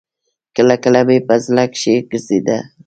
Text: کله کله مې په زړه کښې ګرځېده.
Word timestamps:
کله 0.55 0.75
کله 0.83 1.01
مې 1.07 1.17
په 1.27 1.35
زړه 1.45 1.63
کښې 1.73 1.95
ګرځېده. 2.09 2.57